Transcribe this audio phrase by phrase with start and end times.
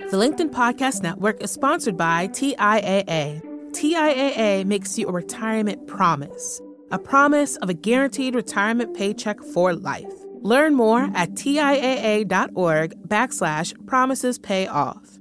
[0.00, 3.40] The LinkedIn Podcast Network is sponsored by TIAA.
[3.70, 10.12] TIAA makes you a retirement promise, a promise of a guaranteed retirement paycheck for life.
[10.40, 15.20] Learn more at TIAA.org backslash promises pay off.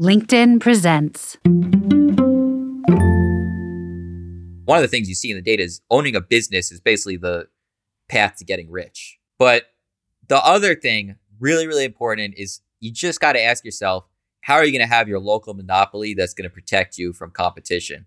[0.00, 1.36] LinkedIn presents.
[4.66, 7.16] One of the things you see in the data is owning a business is basically
[7.16, 7.48] the
[8.08, 9.18] path to getting rich.
[9.36, 9.64] But
[10.28, 14.06] the other thing, really, really important, is you just got to ask yourself
[14.40, 17.32] how are you going to have your local monopoly that's going to protect you from
[17.32, 18.06] competition?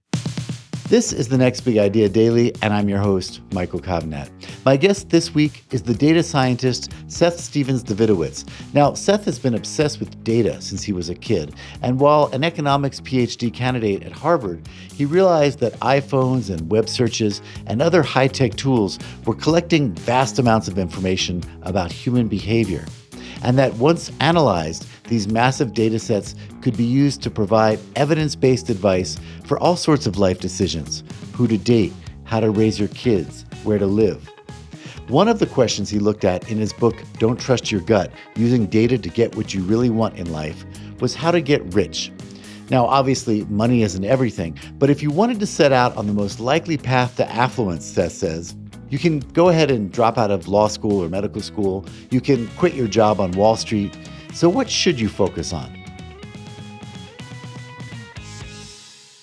[0.88, 4.31] This is the Next Big Idea Daily, and I'm your host, Michael Kovnat.
[4.66, 8.49] My guest this week is the data scientist Seth Stephens Davidowitz.
[8.73, 12.44] Now, Seth has been obsessed with data since he was a kid, and while an
[12.44, 18.27] economics PhD candidate at Harvard, he realized that iPhones and web searches and other high
[18.27, 22.86] tech tools were collecting vast amounts of information about human behavior
[23.43, 28.70] and that once analyzed, these massive data sets could be used to provide evidence based
[28.70, 31.94] advice for all sorts of life decisions who to date,
[32.25, 34.30] how to raise your kids, where to live.
[35.08, 38.67] One of the questions he looked at in his book, Don't Trust Your Gut Using
[38.67, 40.64] Data to Get What You Really Want in Life,
[40.99, 42.11] was how to get rich.
[42.69, 46.39] Now, obviously, money isn't everything, but if you wanted to set out on the most
[46.39, 48.55] likely path to affluence, Seth says,
[48.90, 51.86] you can go ahead and drop out of law school or medical school.
[52.09, 53.98] You can quit your job on Wall Street.
[54.34, 55.76] So, what should you focus on?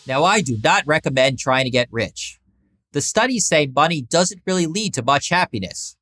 [0.06, 2.38] Now, I do not recommend trying to get rich.
[2.92, 5.96] The studies say money doesn't really lead to much happiness.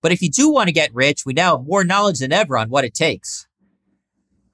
[0.00, 2.56] But if you do want to get rich, we now have more knowledge than ever
[2.56, 3.48] on what it takes.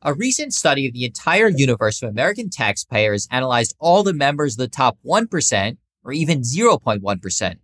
[0.00, 4.58] A recent study of the entire universe of American taxpayers analyzed all the members of
[4.58, 7.56] the top 1% or even 0.1%.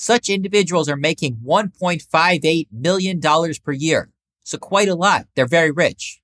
[0.00, 4.08] Such individuals are making $1.58 million per year.
[4.42, 5.26] So quite a lot.
[5.34, 6.22] They're very rich.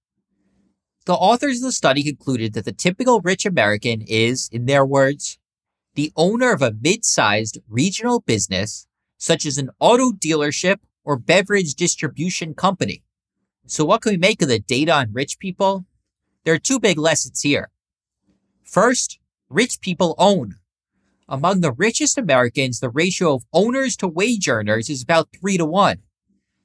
[1.05, 5.39] The authors of the study concluded that the typical rich American is, in their words,
[5.95, 8.87] the owner of a mid-sized regional business,
[9.19, 13.03] such as an auto dealership or beverage distribution company.
[13.67, 15.85] So what can we make of the data on rich people?
[16.45, 17.69] There are two big lessons here.
[18.65, 19.19] First,
[19.51, 20.55] rich people own.
[21.29, 25.67] Among the richest Americans, the ratio of owners to wage earners is about three to
[25.67, 26.03] one.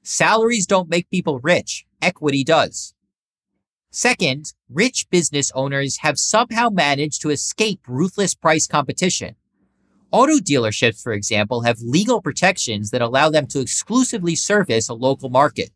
[0.04, 1.86] Salaries don't make people rich.
[2.00, 2.94] Equity does.
[3.90, 9.36] Second, rich business owners have somehow managed to escape ruthless price competition.
[10.12, 15.30] Auto dealerships, for example, have legal protections that allow them to exclusively service a local
[15.30, 15.72] market.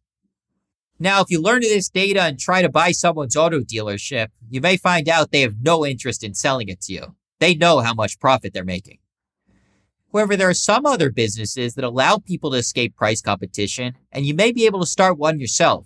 [1.00, 4.78] Now, if you learn this data and try to buy someone's auto dealership, you may
[4.78, 7.16] find out they have no interest in selling it to you.
[7.46, 8.98] They know how much profit they're making.
[10.12, 14.34] However, there are some other businesses that allow people to escape price competition, and you
[14.34, 15.86] may be able to start one yourself.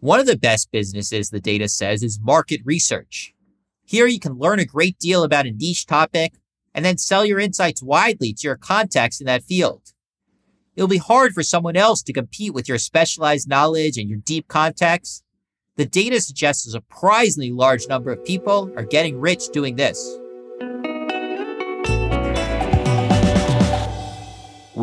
[0.00, 3.32] One of the best businesses, the data says, is market research.
[3.84, 6.32] Here you can learn a great deal about a niche topic
[6.74, 9.92] and then sell your insights widely to your contacts in that field.
[10.74, 14.48] It'll be hard for someone else to compete with your specialized knowledge and your deep
[14.48, 15.22] contacts,
[15.76, 20.18] the data suggests a surprisingly large number of people are getting rich doing this.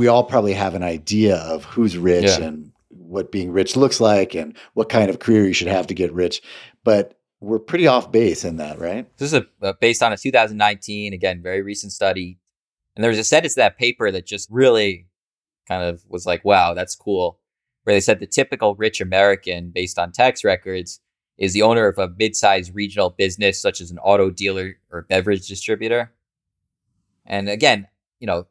[0.01, 2.45] We all probably have an idea of who's rich yeah.
[2.45, 5.93] and what being rich looks like and what kind of career you should have to
[5.93, 6.41] get rich.
[6.83, 9.05] But we're pretty off base in that, right?
[9.17, 12.39] This is a, uh, based on a 2019, again, very recent study.
[12.95, 15.07] And there was a sentence in that paper that just really
[15.67, 17.37] kind of was like, wow, that's cool
[17.83, 20.99] where they said the typical rich American, based on tax records,
[21.37, 25.47] is the owner of a mid-sized regional business such as an auto dealer or beverage
[25.47, 26.11] distributor.
[27.25, 27.87] And again,
[28.19, 28.47] you know,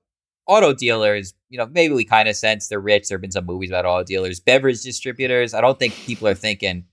[0.51, 3.09] auto dealers, you know, maybe we kind of sense they're rich.
[3.09, 4.41] There have been some movies about auto dealers.
[4.41, 6.87] Beverage distributors, I don't think people are thinking,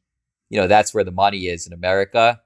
[0.49, 2.39] you know, that's where the money is in America.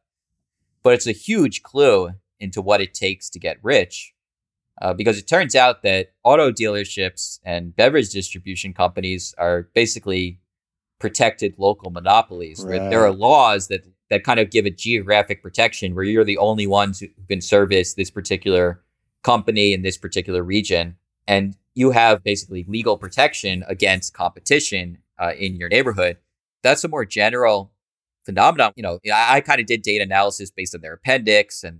[0.84, 4.14] But it's a huge clue into what it takes to get rich
[4.82, 10.40] uh, because it turns out that auto dealerships and beverage distribution companies are basically
[10.98, 12.64] protected local monopolies.
[12.64, 12.90] Right.
[12.90, 16.68] There are laws that that kind of give a geographic protection where you're the only
[16.68, 18.82] ones who can service this particular
[19.24, 20.98] company in this particular region,
[21.28, 26.18] and you have basically legal protection against competition uh, in your neighborhood.
[26.64, 27.72] That's a more general
[28.26, 28.74] phenomenon.
[28.76, 31.80] You know, I, I kind of did data analysis based on their appendix and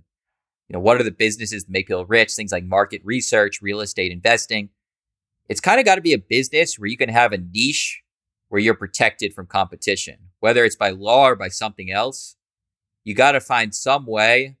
[0.68, 2.32] you know, what are the businesses that make people rich?
[2.32, 4.70] Things like market research, real estate investing.
[5.48, 8.02] It's kind of got to be a business where you can have a niche
[8.48, 12.36] where you're protected from competition, whether it's by law or by something else.
[13.04, 14.56] You got to find some way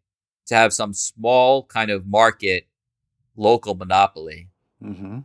[0.46, 2.66] to have some small kind of market
[3.36, 4.48] local monopoly.
[4.82, 5.20] Mm-hmm.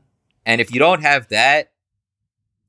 [0.45, 1.71] And if you don't have that,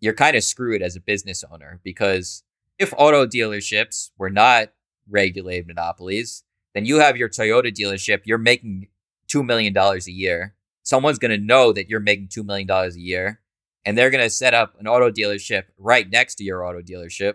[0.00, 2.44] you're kind of screwed as a business owner because
[2.78, 4.68] If auto dealerships were not
[5.08, 6.44] regulated monopolies,
[6.74, 8.86] then you have your Toyota dealership, you're making
[9.28, 10.54] $2 million a year.
[10.84, 13.40] Someone's going to know that you're making $2 million a year,
[13.84, 17.34] and they're going to set up an auto dealership right next to your auto dealership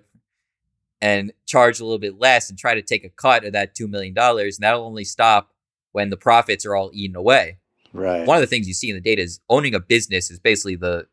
[1.02, 3.90] and charge a little bit less and try to take a cut of that $2
[3.90, 4.18] million.
[4.18, 5.52] And that'll only stop
[5.92, 7.58] when the profits are all eaten away.
[7.94, 8.25] Right.
[8.28, 10.75] One of the things you see in the data is owning a business is basically
[10.75, 11.07] the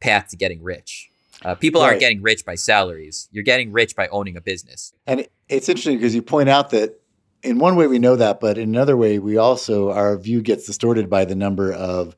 [0.00, 1.08] path to getting rich.
[1.44, 1.88] Uh, people Right.
[1.88, 3.28] aren't getting rich by salaries.
[3.30, 4.92] You're getting rich by owning a business.
[5.06, 7.00] And it- it's interesting because you point out that
[7.42, 10.66] in one way we know that, but in another way we also our view gets
[10.66, 12.16] distorted by the number of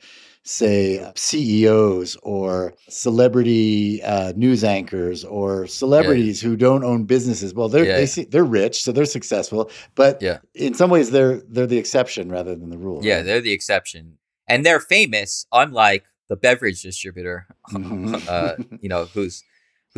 [0.49, 7.53] say CEOs or celebrity uh, news anchors or celebrities who don't own businesses.
[7.53, 10.39] Well, they're Yeah, they see, they're rich, so they're successful, but Yeah.
[10.55, 13.01] in some ways they're they're the exception rather than the rule.
[13.05, 13.25] Yeah, right?
[13.27, 14.19] they're the exception.
[14.47, 18.27] And they're famous, unlike the beverage distributor, Mhm.
[18.29, 19.45] uh, you know, who's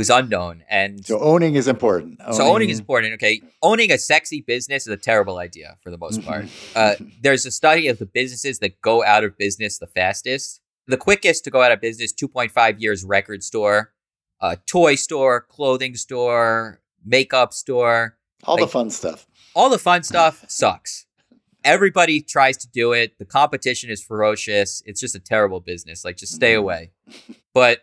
[0.01, 0.65] who's unknown.
[0.71, 2.19] And so owning is important.
[2.33, 3.13] So owning is important.
[3.15, 6.47] Okay, owning a sexy business is a terrible idea for the most part.
[6.75, 10.61] Uh, there's a study of the businesses that go out of business the fastest.
[10.87, 13.93] The quickest to go out of business, 2.5 years, record store,
[14.41, 18.17] uh, toy store, clothing store, makeup store.
[18.45, 19.27] all the fun stuff.
[19.55, 21.05] All the fun stuff sucks.
[21.65, 23.19] Everybody tries to do it.
[23.19, 24.83] The competition is ferocious.
[24.87, 26.05] It's just a terrible business.
[26.07, 26.59] Like, just stay Mhm.
[26.61, 26.91] away.
[27.53, 27.83] But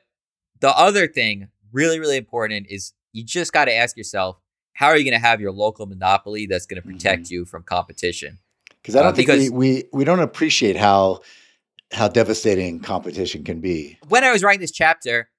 [0.62, 4.40] the other thing, really, really important, is you just got to ask yourself,
[4.74, 7.64] how are you going to have your local monopoly that's going to protect you from
[7.64, 8.40] competition?
[8.82, 11.22] Because I Uh, don't think because- we, we we don't appreciate how
[12.00, 13.98] how devastating competition can be.
[14.10, 15.30] When I was writing this chapter,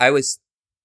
[0.00, 0.40] I was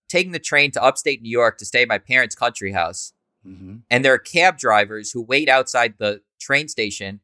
[0.10, 3.14] taking the train to upstate New York to stay at my parents' country house.
[3.44, 7.22] hmm And there are cab drivers who wait outside the train station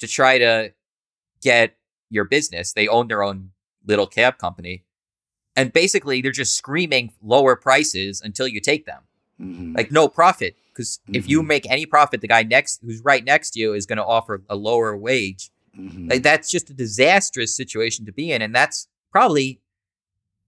[0.00, 0.72] to try to
[1.40, 1.76] get
[2.10, 2.72] your business.
[2.72, 3.52] They own their own
[3.86, 4.84] little cab company.
[5.56, 9.02] And basically, they're just screaming lower prices until you take them.
[9.38, 10.56] hmm Like, no profit.
[10.72, 11.46] Because if you Mhm.
[11.46, 14.42] make any profit, the guy next who's right next to you is going to offer
[14.48, 15.50] a lower wage.
[15.74, 18.40] hmm Like, that's just a disastrous situation to be in.
[18.42, 19.60] And that's probably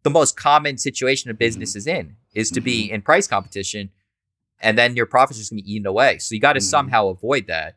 [0.03, 3.91] the most common situation a business is in is to be in price competition
[4.61, 6.61] and then your profits are just going to be eaten away so you got to
[6.61, 7.77] somehow avoid that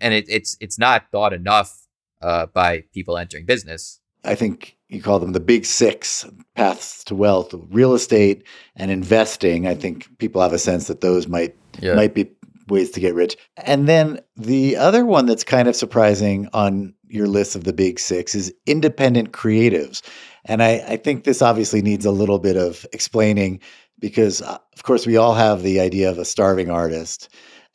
[0.00, 1.86] and it, it's it's not thought enough
[2.20, 7.14] uh, by people entering business I think you call them the big six paths to
[7.14, 8.44] wealth: real estate
[8.76, 9.66] and investing.
[9.66, 11.56] I think people have a sense that those might
[11.96, 12.30] might be
[12.68, 13.36] ways to get rich.
[13.58, 17.98] And then the other one that's kind of surprising on your list of the big
[18.00, 20.02] six is independent creatives.
[20.44, 23.60] And I, I think this obviously needs a little bit of explaining
[23.98, 27.28] because, uh, of course, we all have the idea of a starving artist.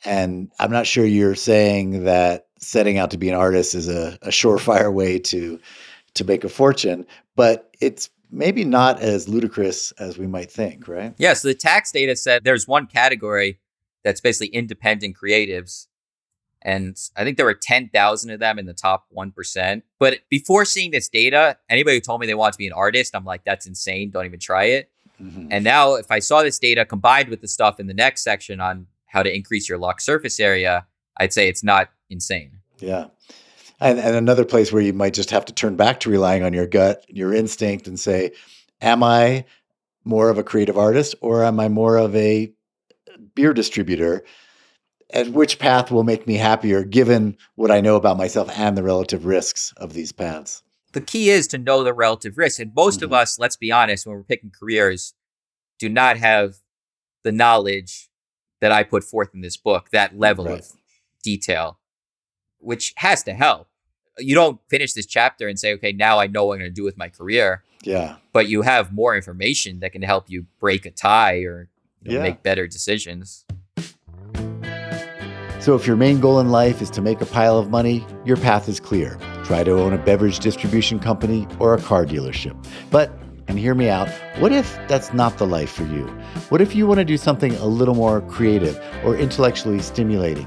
[0.04, 4.18] And I'm not sure you're saying that setting out to be an artist is a,
[4.22, 5.58] a surefire way to
[6.14, 7.06] to make a fortune,
[7.36, 11.14] but it's maybe not as ludicrous as we might think, right?
[11.18, 13.58] yeah so the tax data said there's one category
[14.04, 15.86] that's basically independent creatives
[16.62, 20.90] and i think there were 10000 of them in the top 1% but before seeing
[20.92, 23.66] this data anybody who told me they want to be an artist i'm like that's
[23.66, 24.88] insane don't even try it
[25.22, 25.48] Mhm.
[25.50, 28.60] And now, if I saw this data combined with the stuff in the next section
[28.60, 30.86] on how to increase your luck surface area,
[31.16, 32.58] I'd say it's not insane.
[32.80, 33.06] Yeah.
[33.82, 36.52] And, and another place where you might just have to turn back to relying on
[36.52, 38.32] your gut, your instinct, and say,
[38.80, 39.44] Am I
[40.04, 42.52] more of a creative artist or am I more of a
[43.34, 44.22] beer distributor?
[45.10, 48.82] And which path will make me happier given what I know about myself and the
[48.82, 50.62] relative risks of these paths?
[50.92, 53.16] The key is to know the relative risks, And most of Mhm.
[53.16, 55.14] us, let's be honest, when we're picking careers,
[55.78, 56.58] do not have
[57.24, 58.10] the knowledge
[58.60, 60.60] that I put forth in this book, that level Right.
[60.60, 60.72] of
[61.22, 61.80] detail,
[62.58, 63.68] which has to help.
[64.18, 66.74] You don't finish this chapter and say, okay, now I know what I'm going to
[66.74, 67.62] do with my career.
[67.84, 68.16] Yeah.
[68.32, 71.68] but you have more information that can help you break a tie or
[72.02, 72.22] you know, Yeah.
[72.22, 73.44] make better decisions.
[75.60, 78.36] So, if your main goal in life is to make a pile of money, your
[78.36, 79.16] path is clear.
[79.44, 82.56] Try to own a beverage distribution company or a car dealership.
[82.90, 83.12] But,
[83.48, 86.04] and hear me out, what if that's not the life for you?
[86.48, 90.46] What if you want to do something a little more creative or intellectually stimulating?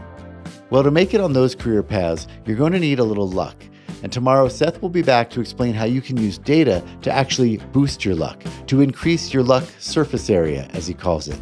[0.71, 3.55] Well, to make it on those career paths, you're going to need a little luck.
[4.01, 7.57] And tomorrow, Seth will be back to explain how you can use data to actually
[7.71, 11.39] boost your luck, to increase your luck surface area, as he calls it.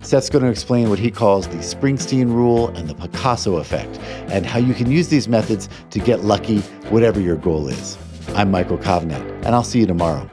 [0.00, 3.98] Seth's going to explain what he calls the Springsteen rule and the Picasso effect,
[4.30, 7.98] and how you can use these methods to get lucky, whatever your goal is.
[8.34, 10.28] I'm Michael Kovnat, and I'll see you tomorrow.